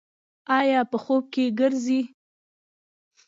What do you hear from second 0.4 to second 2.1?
ایا په خوب کې ګرځئ؟